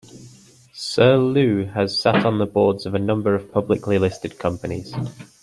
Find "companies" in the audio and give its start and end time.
4.39-4.91